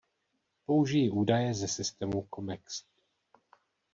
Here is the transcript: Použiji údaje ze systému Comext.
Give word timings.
Použiji 0.65 1.09
údaje 1.09 1.53
ze 1.53 1.67
systému 1.67 2.27
Comext. 2.35 2.85